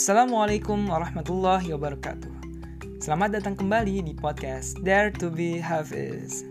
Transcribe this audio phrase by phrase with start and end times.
[0.00, 2.32] Assalamualaikum warahmatullahi wabarakatuh.
[3.04, 6.48] Selamat datang kembali di podcast Dare to be Hafiz.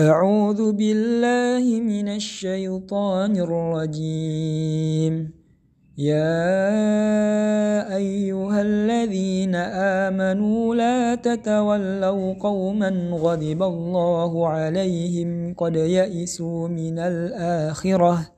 [0.00, 5.14] أعوذ بالله من الشيطان الرجيم
[6.00, 6.40] يا
[7.92, 9.54] أيها الذين
[10.08, 18.33] آمنوا لا تتولوا قوما غضب الله عليهم قد يئسوا من الآخرة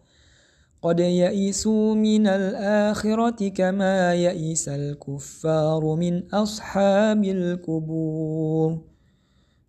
[0.82, 8.70] قد يئسوا من الآخرة كما يئس الكفار من أصحاب القبور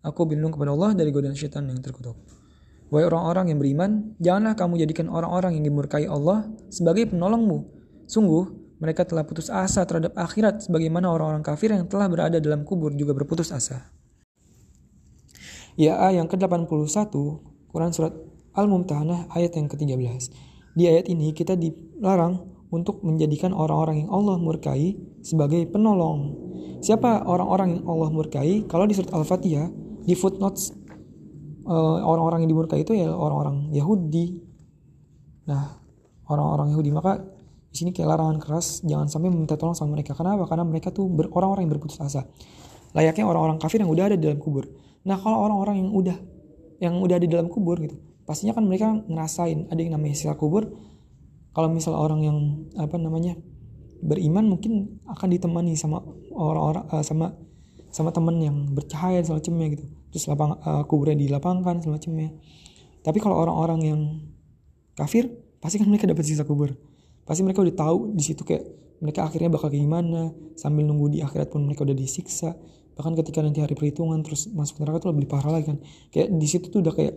[0.03, 2.19] Aku berlindung kepada Allah dari godaan syaitan yang terkutuk.
[2.91, 7.71] Wahai orang-orang yang beriman, janganlah kamu jadikan orang-orang yang dimurkai Allah sebagai penolongmu.
[8.03, 8.51] Sungguh,
[8.83, 13.15] mereka telah putus asa terhadap akhirat sebagaimana orang-orang kafir yang telah berada dalam kubur juga
[13.15, 13.95] berputus asa.
[15.79, 16.91] Ya yang ke-81,
[17.71, 18.11] Quran Surat
[18.59, 20.35] Al-Mumtahanah ayat yang ke-13.
[20.78, 22.38] Di ayat ini kita dilarang
[22.70, 24.94] untuk menjadikan orang-orang yang Allah murkai
[25.26, 26.38] sebagai penolong.
[26.78, 28.62] Siapa orang-orang yang Allah murkai?
[28.70, 29.66] Kalau di surat Al-Fatihah,
[30.06, 30.70] di footnotes
[31.66, 34.38] uh, orang-orang yang dimurkai itu ya orang-orang Yahudi.
[35.50, 35.82] Nah,
[36.30, 37.26] orang-orang Yahudi maka
[37.68, 40.14] di sini kayak larangan keras jangan sampai meminta tolong sama mereka.
[40.14, 40.46] Kenapa?
[40.46, 42.24] Karena mereka tuh orang-orang yang berputus asa.
[42.94, 44.64] Layaknya orang-orang kafir yang udah ada di dalam kubur.
[45.04, 46.16] Nah, kalau orang-orang yang udah
[46.78, 47.98] yang udah ada di dalam kubur gitu,
[48.28, 50.68] pastinya kan mereka ngerasain ada yang namanya sisa kubur.
[51.56, 52.38] Kalau misal orang yang
[52.76, 53.34] apa namanya
[54.04, 56.04] beriman mungkin akan ditemani sama
[56.36, 57.34] orang-orang uh, sama
[57.88, 59.88] sama teman yang bercahaya semacamnya gitu.
[60.12, 62.36] Terus lapang uh, kuburnya dilapangkan semacamnya
[63.08, 64.00] tapi kalau orang-orang yang
[64.98, 65.30] kafir
[65.62, 66.74] pasti kan mereka dapat sisa kubur.
[67.22, 68.64] Pasti mereka udah tahu di situ kayak
[68.98, 70.32] mereka akhirnya bakal kayak gimana.
[70.58, 72.52] Sambil nunggu di akhirat pun mereka udah disiksa.
[72.98, 75.78] Bahkan ketika nanti hari perhitungan terus masuk neraka tuh lebih parah lagi kan.
[76.10, 77.14] Kayak di situ tuh udah kayak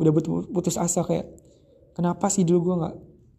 [0.00, 0.12] udah
[0.50, 1.30] putus asa kayak
[1.94, 2.94] kenapa sih dulu gue nggak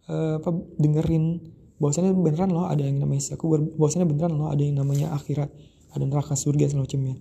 [0.08, 1.54] uh, apa dengerin?
[1.76, 5.52] Bahwasannya beneran loh ada yang namanya aku bahwasannya beneran loh ada yang namanya akhirat
[5.92, 7.20] ada neraka surga semacamnya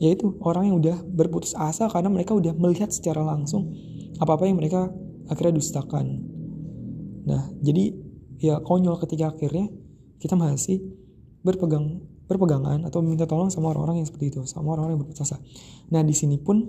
[0.00, 3.76] yaitu orang yang udah berputus asa karena mereka udah melihat secara langsung
[4.16, 4.88] apa-apa yang mereka
[5.28, 6.24] akhirnya dustakan.
[7.28, 7.92] Nah jadi
[8.40, 9.68] ya konyol ketika akhirnya
[10.16, 10.80] kita masih
[11.44, 15.36] berpegang berpegangan atau meminta tolong sama orang-orang yang seperti itu sama orang-orang yang berputus asa.
[15.92, 16.64] Nah di sini pun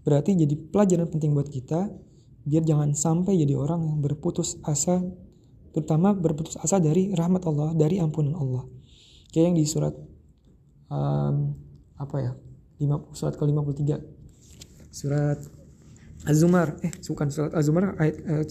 [0.00, 1.92] Berarti jadi pelajaran penting buat kita
[2.40, 5.04] biar jangan sampai jadi orang yang berputus asa
[5.70, 8.66] terutama berputus asa dari rahmat Allah, dari ampunan Allah.
[9.30, 9.94] Kayak yang di surat
[10.90, 11.54] um,
[11.94, 12.34] apa ya?
[12.80, 14.00] 5, surat ke-53.
[14.90, 15.38] Surat
[16.24, 16.80] Az-Zumar.
[16.80, 18.42] Eh, bukan surat Az-Zumar ayat uh,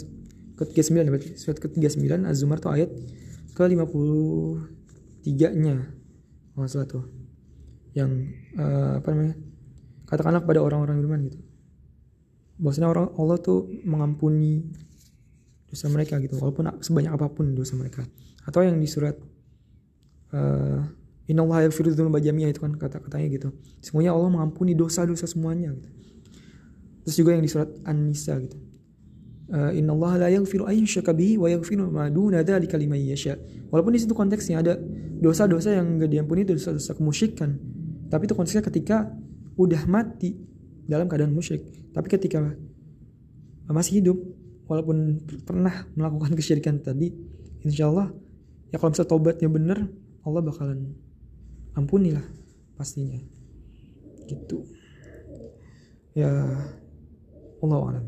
[0.56, 1.36] ke-39 berarti.
[1.36, 2.90] Surat ke-39 Az-Zumar tuh ayat
[3.58, 5.76] ke-53-nya.
[6.56, 7.04] Oh, salah tuh.
[7.98, 9.36] Yang uh, apa namanya?
[10.10, 11.40] Katakanlah kepada orang-orang beriman gitu
[12.60, 14.68] bahwasanya orang Allah tuh mengampuni
[15.70, 18.04] dosa mereka gitu walaupun sebanyak apa pun dosa mereka
[18.44, 19.16] atau yang di surat
[20.34, 20.82] uh,
[21.30, 23.54] Inna Allah yaghfiru dzunuba itu kan kata-katanya gitu.
[23.86, 25.90] Semuanya Allah mengampuni dosa-dosa semuanya gitu.
[27.06, 28.58] Terus juga yang di surat An-Nisa gitu.
[29.50, 33.38] Uh, Inna Allah la yaghfiru yushraka bihi wa yaghfiru ma duna dzalika liman yasha.
[33.70, 34.74] Walaupun di situ konteksnya ada
[35.22, 37.62] dosa-dosa yang enggak diampuni itu dosa-dosa kemusyrikan.
[38.10, 39.14] Tapi itu konteksnya ketika
[39.60, 40.40] udah mati
[40.88, 41.68] dalam keadaan musyrik.
[41.92, 42.56] Tapi ketika
[43.68, 44.18] masih hidup
[44.66, 47.14] walaupun pernah melakukan kesyirikan tadi
[47.62, 48.10] insya Allah
[48.74, 49.80] ya kalau misalnya tobatnya bener
[50.24, 50.96] Allah bakalan
[51.76, 52.24] ampuni lah
[52.80, 53.20] pastinya.
[54.26, 54.64] Gitu.
[56.16, 56.32] Ya
[57.60, 58.06] Allah alam.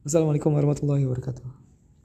[0.00, 1.59] Assalamualaikum warahmatullahi wabarakatuh